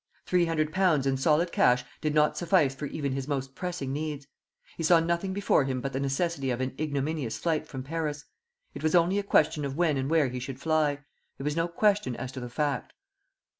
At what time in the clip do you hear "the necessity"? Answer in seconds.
5.93-6.49